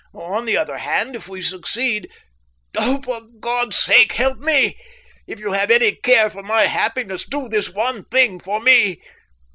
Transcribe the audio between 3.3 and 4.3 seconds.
God's sake,